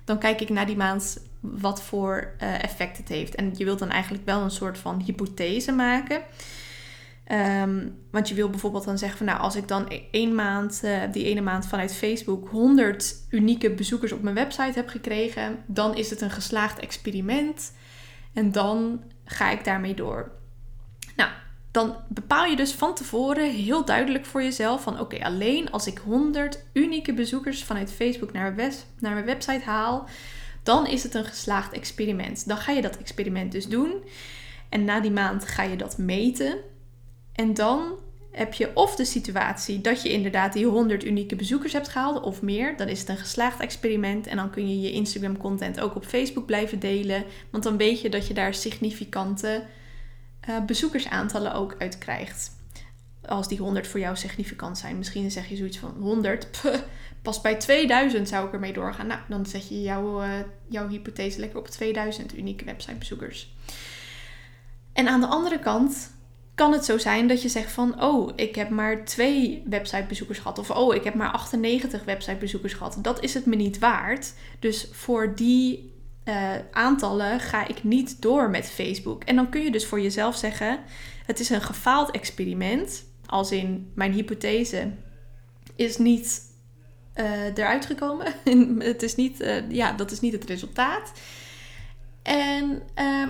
dan 0.06 0.20
kijk 0.20 0.42
ik 0.42 0.50
na 0.50 0.66
die 0.66 0.78
maand 0.78 1.28
wat 1.40 1.82
voor 1.82 2.34
uh, 2.42 2.64
effect 2.64 2.98
het 2.98 3.08
heeft. 3.08 3.36
En 3.36 3.52
je 3.56 3.66
wilt 3.66 3.80
dan 3.80 3.90
eigenlijk 3.90 4.26
wel 4.26 4.42
een 4.42 4.52
soort 4.52 4.78
van 4.78 5.02
hypothese 5.06 5.72
maken. 5.72 6.22
Um, 7.32 7.98
want 8.12 8.30
je 8.30 8.36
wil 8.36 8.50
bijvoorbeeld 8.50 8.84
dan 8.86 8.98
zeggen 8.98 9.18
van 9.18 9.28
nou, 9.28 9.40
als 9.40 9.56
ik 9.56 9.68
dan 9.68 9.86
e-, 9.88 10.02
één 10.12 10.36
maand, 10.36 10.82
uh, 10.84 11.02
die 11.12 11.26
ene 11.26 11.42
maand 11.42 11.68
vanuit 11.68 11.96
Facebook 11.96 12.50
100 12.50 13.16
unieke 13.30 13.72
bezoekers 13.72 14.12
op 14.12 14.22
mijn 14.22 14.36
website 14.36 14.80
heb 14.80 14.88
gekregen, 14.88 15.64
dan 15.68 15.96
is 15.96 16.10
het 16.10 16.22
een 16.22 16.32
geslaagd 16.32 16.80
experiment. 16.80 17.74
En 18.34 18.52
dan 18.52 19.04
ga 19.26 19.50
ik 19.50 19.64
daarmee 19.64 19.94
door. 19.94 20.32
Nou, 21.16 21.30
dan 21.72 21.96
bepaal 22.08 22.46
je 22.46 22.56
dus 22.56 22.72
van 22.72 22.96
tevoren 22.96 23.52
heel 23.52 23.86
duidelijk 23.86 24.26
voor 24.26 24.44
jezelf 24.44 24.84
van 24.84 25.00
oké, 25.00 25.24
alleen 25.24 25.72
als 25.72 25.88
ik 25.88 25.98
100 25.98 26.66
unieke 26.74 27.14
bezoekers 27.14 27.64
vanuit 27.64 27.92
Facebook 27.92 28.32
naar 28.32 28.56
naar 29.00 29.14
mijn 29.14 29.26
website 29.26 29.64
haal, 29.66 30.08
dan 30.64 30.88
is 30.88 31.04
het 31.04 31.14
een 31.14 31.26
geslaagd 31.26 31.74
experiment. 31.74 32.48
Dan 32.48 32.58
ga 32.58 32.72
je 32.72 32.82
dat 32.82 32.98
experiment 32.98 33.52
dus 33.52 33.68
doen. 33.68 34.04
En 34.70 34.86
na 34.86 35.00
die 35.00 35.12
maand 35.12 35.48
ga 35.48 35.64
je 35.64 35.76
dat 35.76 35.98
meten. 35.98 36.58
En 37.40 37.54
dan 37.54 38.00
heb 38.32 38.54
je 38.54 38.76
of 38.76 38.96
de 38.96 39.06
situatie 39.06 39.82
dat 39.82 40.02
je 40.02 40.12
inderdaad 40.12 40.54
die 40.54 40.66
100 40.66 41.06
unieke 41.06 41.36
bezoekers 41.36 41.74
hebt 41.74 41.88
gehaald 41.88 42.24
of 42.24 42.42
meer. 42.42 42.78
Dan 42.78 42.88
is 42.88 43.00
het 43.00 43.10
een 43.10 43.18
geslaagd 43.18 43.60
experiment 43.60 44.28
en 44.28 44.36
dan 44.36 44.50
kun 44.50 44.70
je 44.70 44.82
je 44.82 44.92
Instagram 44.92 45.38
content 45.38 45.80
ook 45.80 45.96
op 45.96 46.06
Facebook 46.06 46.46
blijven 46.46 46.80
delen. 46.80 47.24
Want 47.50 47.64
dan 47.64 47.78
weet 47.78 48.02
je 48.02 48.10
dat 48.10 48.28
je 48.28 48.34
daar 48.34 48.54
significante 48.54 49.64
uh, 50.50 50.66
bezoekersaantallen 50.66 51.54
ook 51.54 51.76
uit 51.78 51.98
krijgt. 51.98 52.52
Als 53.26 53.48
die 53.48 53.58
100 53.58 53.88
voor 53.88 54.00
jou 54.00 54.16
significant 54.16 54.78
zijn. 54.78 54.98
Misschien 54.98 55.32
zeg 55.32 55.50
je 55.50 55.56
zoiets 55.56 55.78
van 55.78 55.96
100. 56.00 56.52
Puh, 56.62 56.76
pas 57.22 57.42
bij 57.42 57.56
2000 57.56 58.28
zou 58.28 58.48
ik 58.48 58.54
ermee 58.54 58.74
doorgaan. 58.74 59.08
Nou, 59.08 59.20
dan 59.28 59.46
zet 59.46 59.68
je 59.68 59.82
jouw, 59.82 60.24
uh, 60.24 60.30
jouw 60.68 60.88
hypothese 60.88 61.40
lekker 61.40 61.60
op 61.60 61.68
2000 61.68 62.38
unieke 62.38 62.66
websitebezoekers. 62.66 63.54
En 64.94 65.08
aan 65.08 65.22
de 65.22 65.28
andere 65.28 65.60
kant 65.60 66.18
kan 66.60 66.72
het 66.72 66.86
zo 66.86 66.98
zijn 66.98 67.28
dat 67.28 67.42
je 67.42 67.50
zegt 67.50 67.72
van, 67.72 68.04
oh, 68.04 68.32
ik 68.36 68.56
heb 68.56 68.70
maar 68.70 69.06
twee 69.06 69.64
websitebezoekers 69.66 70.40
gehad. 70.40 70.60
Of 70.60 70.72
oh, 70.72 70.96
ik 70.96 71.04
heb 71.04 71.14
maar 71.14 71.32
98 71.32 72.04
websitebezoekers 72.04 72.74
gehad. 72.74 72.98
Dat 73.02 73.24
is 73.24 73.34
het 73.34 73.46
me 73.46 73.56
niet 73.56 73.80
waard. 73.80 74.34
Dus 74.60 74.88
voor 74.92 75.36
die 75.36 75.94
uh, 76.26 76.52
aantallen 76.72 77.40
ga 77.40 77.68
ik 77.68 77.84
niet 77.84 78.22
door 78.22 78.50
met 78.50 78.70
Facebook. 78.70 79.24
En 79.24 79.36
dan 79.36 79.50
kun 79.50 79.62
je 79.62 79.72
dus 79.72 79.86
voor 79.86 80.02
jezelf 80.02 80.36
zeggen, 80.36 80.80
het 81.26 81.40
is 81.40 81.50
een 81.50 81.62
gefaald 81.62 82.12
experiment. 82.12 83.04
Als 83.26 83.52
in, 83.52 83.92
mijn 83.96 84.12
hypothese 84.12 84.92
is 85.76 85.98
niet 85.98 86.42
uh, 87.16 87.46
eruit 87.46 87.86
gekomen. 87.86 88.34
het 88.92 89.04
is 89.04 89.16
niet, 89.16 89.42
uh, 89.42 89.70
ja, 89.72 89.92
dat 89.92 90.12
is 90.12 90.20
niet 90.20 90.34
het 90.34 90.46
resultaat. 90.46 91.12
En, 92.24 92.82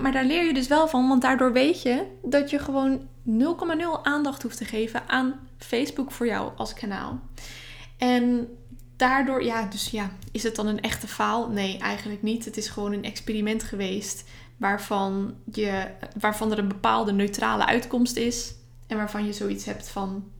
maar 0.02 0.12
daar 0.12 0.24
leer 0.24 0.44
je 0.44 0.54
dus 0.54 0.68
wel 0.68 0.88
van, 0.88 1.08
want 1.08 1.22
daardoor 1.22 1.52
weet 1.52 1.82
je 1.82 2.06
dat 2.22 2.50
je 2.50 2.58
gewoon 2.58 3.08
0,0 3.26 4.02
aandacht 4.02 4.42
hoeft 4.42 4.56
te 4.56 4.64
geven 4.64 5.08
aan 5.08 5.48
Facebook 5.58 6.12
voor 6.12 6.26
jou 6.26 6.52
als 6.56 6.74
kanaal. 6.74 7.20
En 7.98 8.48
daardoor, 8.96 9.44
ja, 9.44 9.66
dus 9.66 9.90
ja, 9.90 10.10
is 10.32 10.42
het 10.42 10.56
dan 10.56 10.66
een 10.66 10.80
echte 10.80 11.08
faal? 11.08 11.48
Nee, 11.48 11.78
eigenlijk 11.78 12.22
niet. 12.22 12.44
Het 12.44 12.56
is 12.56 12.68
gewoon 12.68 12.92
een 12.92 13.04
experiment 13.04 13.62
geweest 13.62 14.28
waarvan, 14.56 15.34
je, 15.52 15.90
waarvan 16.18 16.52
er 16.52 16.58
een 16.58 16.68
bepaalde 16.68 17.12
neutrale 17.12 17.66
uitkomst 17.66 18.16
is. 18.16 18.54
En 18.86 18.96
waarvan 18.96 19.26
je 19.26 19.32
zoiets 19.32 19.64
hebt 19.64 19.88
van, 19.88 20.30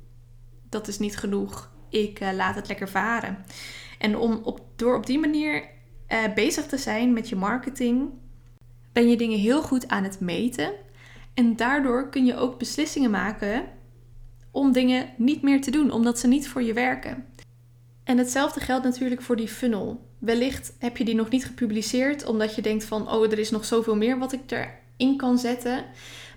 dat 0.69 0.89
is 0.89 0.99
niet 0.99 1.17
genoeg, 1.17 1.71
ik 1.89 2.21
uh, 2.21 2.33
laat 2.33 2.55
het 2.55 2.69
lekker 2.69 2.89
varen. 2.89 3.45
En 3.99 4.17
om 4.17 4.41
op, 4.43 4.61
door 4.77 4.97
op 4.97 5.07
die 5.07 5.19
manier 5.19 5.69
uh, 6.09 6.35
bezig 6.35 6.67
te 6.67 6.79
zijn 6.79 7.13
met 7.13 7.29
je 7.29 7.37
marketing, 7.37 8.11
ben 8.93 9.09
je 9.09 9.17
dingen 9.17 9.39
heel 9.39 9.63
goed 9.63 9.89
aan 9.89 10.05
het 10.05 10.21
meten. 10.21 10.73
En 11.41 11.57
daardoor 11.57 12.09
kun 12.09 12.25
je 12.25 12.37
ook 12.37 12.59
beslissingen 12.59 13.11
maken 13.11 13.65
om 14.51 14.73
dingen 14.73 15.09
niet 15.17 15.43
meer 15.43 15.61
te 15.61 15.71
doen, 15.71 15.91
omdat 15.91 16.19
ze 16.19 16.27
niet 16.27 16.49
voor 16.49 16.63
je 16.63 16.73
werken. 16.73 17.27
En 18.05 18.19
hetzelfde 18.19 18.61
geldt 18.61 18.85
natuurlijk 18.85 19.23
voor 19.23 19.37
die 19.37 19.49
funnel. 19.49 20.09
Wellicht 20.19 20.73
heb 20.79 20.97
je 20.97 21.05
die 21.05 21.15
nog 21.15 21.31
niet 21.31 21.45
gepubliceerd 21.45 22.27
omdat 22.27 22.55
je 22.55 22.63
denkt 22.63 22.85
van, 22.85 23.11
oh, 23.11 23.33
er 23.33 23.39
is 23.39 23.51
nog 23.51 23.65
zoveel 23.65 23.97
meer 23.97 24.19
wat 24.19 24.33
ik 24.33 24.41
erin 24.47 25.17
kan 25.17 25.39
zetten. 25.39 25.85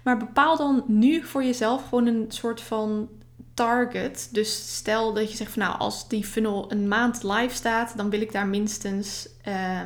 Maar 0.03 0.17
bepaal 0.17 0.57
dan 0.57 0.83
nu 0.87 1.23
voor 1.23 1.43
jezelf 1.43 1.83
gewoon 1.83 2.07
een 2.07 2.25
soort 2.27 2.61
van 2.61 3.09
target. 3.53 4.29
Dus 4.31 4.75
stel 4.77 5.13
dat 5.13 5.31
je 5.31 5.37
zegt 5.37 5.51
van, 5.51 5.61
nou, 5.61 5.79
als 5.79 6.07
die 6.07 6.25
funnel 6.25 6.71
een 6.71 6.87
maand 6.87 7.23
live 7.23 7.55
staat, 7.55 7.97
dan 7.97 8.09
wil 8.09 8.21
ik 8.21 8.31
daar 8.31 8.47
minstens 8.47 9.29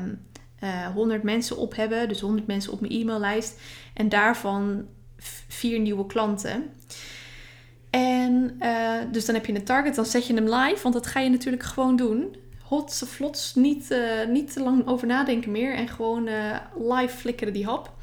um, 0.02 0.26
uh, 0.64 0.88
100 0.88 1.24
mensen 1.24 1.58
op 1.58 1.76
hebben. 1.76 2.08
Dus 2.08 2.20
100 2.20 2.48
mensen 2.48 2.72
op 2.72 2.80
mijn 2.80 2.94
e-maillijst. 2.94 3.60
En 3.94 4.10
daarvan 4.10 4.86
vier 5.48 5.80
nieuwe 5.80 6.06
klanten. 6.06 6.72
En 7.90 8.56
uh, 8.60 8.94
dus 9.12 9.26
dan 9.26 9.36
heb 9.36 9.46
je 9.46 9.56
een 9.56 9.64
target, 9.64 9.96
dan 9.96 10.06
zet 10.06 10.28
je 10.28 10.34
hem 10.34 10.54
live, 10.54 10.82
want 10.82 10.94
dat 10.94 11.08
ga 11.08 11.20
je 11.20 11.30
natuurlijk 11.30 11.64
gewoon 11.64 11.96
doen. 11.96 12.36
Hot, 12.64 13.04
vlots, 13.06 13.56
niet, 13.56 13.92
uh, 13.92 14.28
niet 14.28 14.54
te 14.54 14.62
lang 14.62 14.88
over 14.88 15.08
nadenken 15.08 15.52
meer 15.52 15.74
en 15.74 15.88
gewoon 15.88 16.28
uh, 16.28 16.58
live 16.80 17.18
flikkeren 17.18 17.54
die 17.54 17.66
hap. 17.66 17.94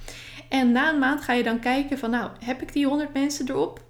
En 0.48 0.72
na 0.72 0.92
een 0.92 0.98
maand 0.98 1.20
ga 1.20 1.32
je 1.32 1.42
dan 1.42 1.60
kijken 1.60 1.98
van, 1.98 2.10
nou, 2.10 2.30
heb 2.44 2.62
ik 2.62 2.72
die 2.72 2.86
100 2.86 3.12
mensen 3.12 3.48
erop? 3.48 3.82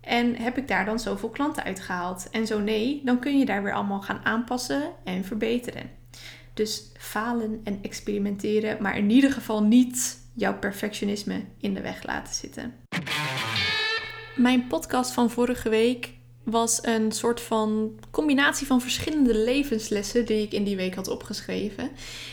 En 0.00 0.36
heb 0.36 0.58
ik 0.58 0.68
daar 0.68 0.84
dan 0.84 0.98
zoveel 0.98 1.28
klanten 1.28 1.64
uitgehaald? 1.64 2.28
En 2.30 2.46
zo 2.46 2.60
nee, 2.60 3.00
dan 3.04 3.18
kun 3.18 3.38
je 3.38 3.44
daar 3.44 3.62
weer 3.62 3.72
allemaal 3.72 4.00
gaan 4.00 4.20
aanpassen 4.24 4.82
en 5.04 5.24
verbeteren. 5.24 5.90
Dus 6.54 6.90
falen 6.98 7.60
en 7.64 7.78
experimenteren, 7.82 8.82
maar 8.82 8.96
in 8.96 9.10
ieder 9.10 9.32
geval 9.32 9.62
niet 9.62 10.23
jouw 10.34 10.58
perfectionisme 10.58 11.44
in 11.60 11.74
de 11.74 11.80
weg 11.80 12.06
laten 12.06 12.34
zitten. 12.34 12.74
Mijn 14.36 14.66
podcast 14.66 15.12
van 15.12 15.30
vorige 15.30 15.68
week 15.68 16.12
was 16.44 16.78
een 16.82 17.12
soort 17.12 17.40
van 17.40 17.98
combinatie 18.10 18.66
van 18.66 18.80
verschillende 18.80 19.38
levenslessen 19.38 20.26
die 20.26 20.42
ik 20.42 20.52
in 20.52 20.64
die 20.64 20.76
week 20.76 20.94
had 20.94 21.08
opgeschreven. 21.08 21.90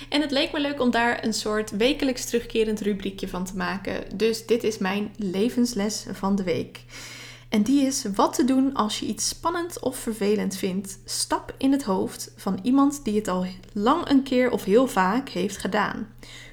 En 0.09 0.21
het 0.21 0.31
leek 0.31 0.51
me 0.51 0.59
leuk 0.59 0.79
om 0.79 0.91
daar 0.91 1.23
een 1.23 1.33
soort 1.33 1.71
wekelijks 1.71 2.25
terugkerend 2.25 2.81
rubriekje 2.81 3.27
van 3.27 3.45
te 3.45 3.55
maken. 3.57 4.03
Dus 4.17 4.45
dit 4.45 4.63
is 4.63 4.77
mijn 4.77 5.13
levensles 5.17 6.05
van 6.11 6.35
de 6.35 6.43
week. 6.43 6.83
En 7.49 7.63
die 7.63 7.85
is 7.85 8.05
wat 8.15 8.33
te 8.33 8.45
doen 8.45 8.73
als 8.73 8.99
je 8.99 9.05
iets 9.05 9.27
spannend 9.27 9.79
of 9.79 9.97
vervelend 9.97 10.55
vindt. 10.55 10.99
Stap 11.05 11.55
in 11.57 11.71
het 11.71 11.83
hoofd 11.83 12.33
van 12.35 12.59
iemand 12.63 13.03
die 13.03 13.15
het 13.15 13.27
al 13.27 13.45
lang 13.73 14.09
een 14.09 14.23
keer 14.23 14.51
of 14.51 14.63
heel 14.63 14.87
vaak 14.87 15.29
heeft 15.29 15.57
gedaan. 15.57 16.07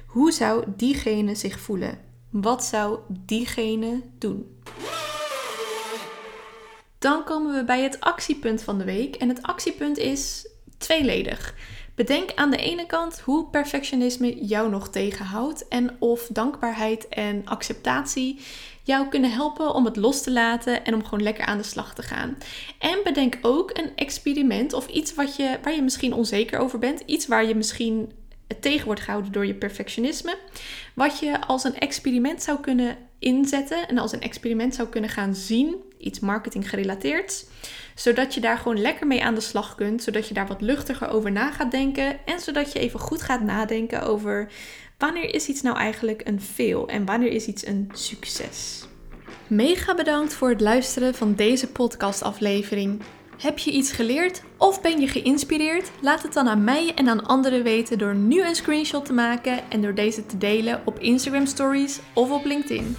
Hoe 0.09 0.31
zou 0.31 0.63
diegene 0.75 1.35
zich 1.35 1.59
voelen? 1.59 1.99
Wat 2.29 2.63
zou 2.63 2.99
diegene 3.09 4.01
doen? 4.17 4.59
Dan 6.99 7.23
komen 7.23 7.55
we 7.55 7.63
bij 7.63 7.81
het 7.81 7.99
actiepunt 7.99 8.61
van 8.61 8.77
de 8.77 8.83
week. 8.83 9.15
En 9.15 9.29
het 9.29 9.41
actiepunt 9.41 9.97
is 9.97 10.47
tweeledig. 10.77 11.55
Bedenk 11.95 12.31
aan 12.35 12.51
de 12.51 12.57
ene 12.57 12.85
kant 12.85 13.19
hoe 13.19 13.49
perfectionisme 13.49 14.45
jou 14.45 14.69
nog 14.69 14.89
tegenhoudt 14.89 15.67
en 15.67 15.95
of 15.99 16.27
dankbaarheid 16.31 17.07
en 17.07 17.41
acceptatie 17.45 18.39
jou 18.83 19.07
kunnen 19.07 19.31
helpen 19.31 19.73
om 19.73 19.85
het 19.85 19.95
los 19.95 20.21
te 20.21 20.31
laten 20.31 20.85
en 20.85 20.93
om 20.93 21.03
gewoon 21.03 21.23
lekker 21.23 21.45
aan 21.45 21.57
de 21.57 21.63
slag 21.63 21.93
te 21.93 22.01
gaan. 22.01 22.37
En 22.79 22.99
bedenk 23.03 23.37
ook 23.41 23.77
een 23.77 23.91
experiment 23.95 24.73
of 24.73 24.87
iets 24.87 25.13
wat 25.13 25.35
je, 25.35 25.59
waar 25.63 25.75
je 25.75 25.81
misschien 25.81 26.13
onzeker 26.13 26.59
over 26.59 26.79
bent, 26.79 26.99
iets 27.05 27.27
waar 27.27 27.45
je 27.45 27.55
misschien 27.55 28.11
tegen 28.59 28.85
wordt 28.85 29.01
gehouden 29.01 29.31
door 29.31 29.45
je 29.45 29.53
perfectionisme, 29.53 30.37
wat 30.93 31.19
je 31.19 31.41
als 31.41 31.63
een 31.63 31.77
experiment 31.77 32.43
zou 32.43 32.59
kunnen 32.59 32.97
inzetten 33.19 33.87
en 33.87 33.97
als 33.97 34.11
een 34.11 34.21
experiment 34.21 34.75
zou 34.75 34.87
kunnen 34.87 35.09
gaan 35.09 35.35
zien, 35.35 35.75
iets 35.97 36.19
marketing 36.19 36.69
gerelateerd, 36.69 37.45
zodat 37.95 38.33
je 38.33 38.41
daar 38.41 38.57
gewoon 38.57 38.81
lekker 38.81 39.07
mee 39.07 39.23
aan 39.23 39.35
de 39.35 39.41
slag 39.41 39.75
kunt, 39.75 40.03
zodat 40.03 40.27
je 40.27 40.33
daar 40.33 40.47
wat 40.47 40.61
luchtiger 40.61 41.09
over 41.09 41.31
na 41.31 41.51
gaat 41.51 41.71
denken 41.71 42.25
en 42.25 42.39
zodat 42.39 42.73
je 42.73 42.79
even 42.79 42.99
goed 42.99 43.21
gaat 43.21 43.41
nadenken 43.41 44.01
over 44.01 44.51
wanneer 44.97 45.33
is 45.33 45.47
iets 45.47 45.61
nou 45.61 45.77
eigenlijk 45.77 46.27
een 46.27 46.41
fail 46.41 46.87
en 46.87 47.05
wanneer 47.05 47.31
is 47.31 47.45
iets 47.45 47.67
een 47.67 47.89
succes. 47.93 48.87
Mega 49.47 49.95
bedankt 49.95 50.33
voor 50.33 50.49
het 50.49 50.61
luisteren 50.61 51.15
van 51.15 51.35
deze 51.35 51.67
podcastaflevering. 51.67 53.01
Heb 53.39 53.57
je 53.57 53.71
iets 53.71 53.91
geleerd 53.91 54.41
of 54.57 54.81
ben 54.81 54.99
je 54.99 55.07
geïnspireerd? 55.07 55.91
Laat 56.01 56.23
het 56.23 56.33
dan 56.33 56.47
aan 56.47 56.63
mij 56.63 56.91
en 56.95 57.09
aan 57.09 57.25
anderen 57.25 57.63
weten 57.63 57.97
door 57.97 58.15
nu 58.15 58.43
een 58.43 58.55
screenshot 58.55 59.05
te 59.05 59.13
maken 59.13 59.71
en 59.71 59.81
door 59.81 59.93
deze 59.93 60.25
te 60.25 60.37
delen 60.37 60.81
op 60.85 60.99
Instagram 60.99 61.45
Stories 61.45 61.99
of 62.13 62.31
op 62.31 62.45
LinkedIn. 62.45 62.97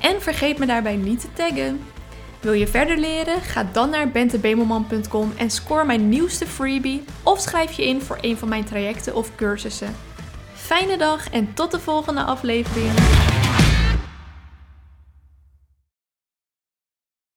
En 0.00 0.22
vergeet 0.22 0.58
me 0.58 0.66
daarbij 0.66 0.96
niet 0.96 1.20
te 1.20 1.32
taggen. 1.32 1.80
Wil 2.40 2.52
je 2.52 2.66
verder 2.66 2.98
leren? 2.98 3.40
Ga 3.40 3.68
dan 3.72 3.90
naar 3.90 4.10
bentebemelman.com 4.10 5.32
en 5.36 5.50
score 5.50 5.84
mijn 5.84 6.08
nieuwste 6.08 6.46
freebie 6.46 7.04
of 7.22 7.40
schrijf 7.40 7.72
je 7.72 7.86
in 7.86 8.00
voor 8.00 8.18
een 8.20 8.36
van 8.36 8.48
mijn 8.48 8.64
trajecten 8.64 9.14
of 9.14 9.34
cursussen. 9.34 9.94
Fijne 10.54 10.96
dag 10.96 11.30
en 11.30 11.54
tot 11.54 11.70
de 11.70 11.80
volgende 11.80 12.22
aflevering. 12.22 12.92